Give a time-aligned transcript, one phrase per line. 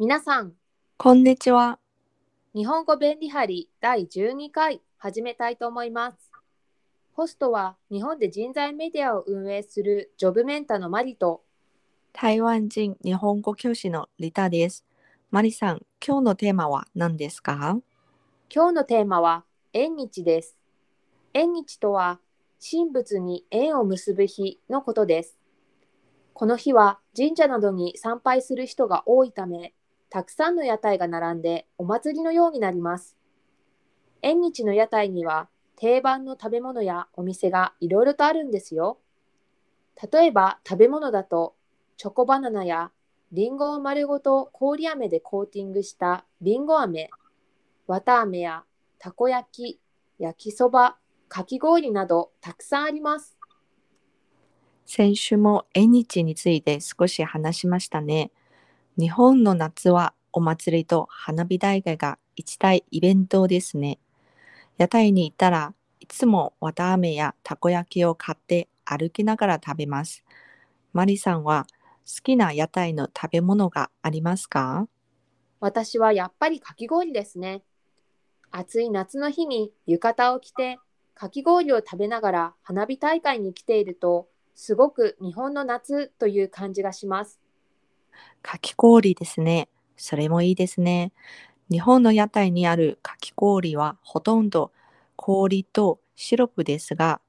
[0.00, 0.52] 皆さん、
[0.96, 1.80] こんにちは。
[2.54, 6.30] 日本語便利貼り第12回始めたいと思います。
[7.14, 11.42] ホストは日本で人材メディアを運営するジョブメンタのマリと
[12.12, 14.84] 台湾人日本語教師のリタです。
[15.32, 17.80] マリさん、今日のテーマは何ですか？
[18.54, 20.56] 今日のテーマは縁日です。
[21.34, 22.20] 縁日とは
[22.64, 25.36] 神仏に縁を結ぶ日のことです。
[26.34, 29.74] この日は神社などに参拝する人が多いため、
[30.10, 33.16] たくさんの屋台が並んでお祭りのようになります。
[34.22, 38.98] 縁日の屋台には定番の食べ物やお店がいろいろとあるんですよ。
[40.12, 41.54] 例えば食べ物だと
[41.96, 42.90] チョコバナナや
[43.32, 47.10] リンゴを丸ごと氷飴でコーティングしたリンゴ飴、
[47.86, 48.64] 綿飴や
[48.98, 49.80] たこ焼き、
[50.18, 50.96] 焼きそば、
[51.28, 53.36] かき氷などたくさんあります。
[54.86, 58.30] 先週も縁日について少し話しましたね。
[59.00, 64.00] 日本の夏はお祭りと花火大会が一体イベントですね。
[64.76, 70.24] 屋台に行ったらいつも綿飴やたこ焼きを買って歩きながら食べます。
[70.92, 71.68] マリさんは
[72.08, 74.88] 好きな屋台の食べ物がありますか？
[75.60, 77.62] 私はやっぱりかき氷ですね。
[78.50, 80.80] 暑い夏の日に浴衣を着て
[81.14, 84.26] かき氷を食べながら花火大会に来ていると
[84.56, 87.38] すごく日本の夏という感じがします。
[88.42, 89.68] かき氷ですね。
[89.96, 91.12] それもいいですね。
[91.70, 94.72] 日本の屋台にあるかき氷はほとんど
[95.16, 97.20] 氷とシロップですが、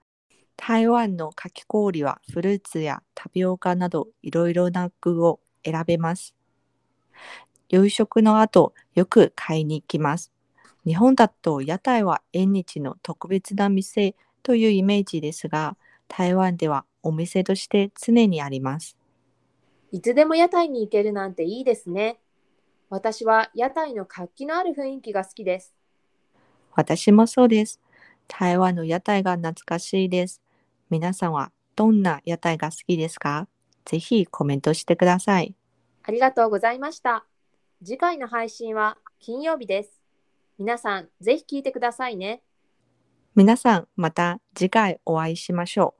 [0.55, 6.35] 台湾のかき氷はフルーツやタピオカなどいろいろな具を選べます。
[7.69, 10.31] 夕食の後、よく買いに行きます。
[10.85, 18.97] 日本だと屋台は縁日の特別な店というイメージですが、台湾ではお店として常にあります。
[19.91, 22.19] いつでも屋台に行けるなんていいですね。
[22.89, 25.73] 私は屋台の活気のある雰囲気が好きです。
[26.75, 27.79] 私もそうです。
[28.27, 30.41] 台湾の屋台が懐かしいです。
[30.89, 33.47] 皆さんはどんな屋台が好きですか？
[33.85, 35.55] ぜひコメントしてください。
[36.03, 37.25] ありがとうございました。
[37.83, 39.99] 次回の配信は金曜日です。
[40.57, 42.41] 皆さん、ぜひ聞いてくださいね。
[43.35, 45.98] 皆さんまた次回お会いしましょう。